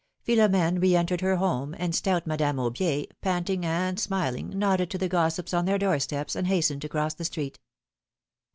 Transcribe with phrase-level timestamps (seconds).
[0.25, 5.07] Philomene re entered her home, and stout Madame Aubier, panting and smiling, nodded to the
[5.07, 7.59] gossips on their door steps and hastened to cross the street.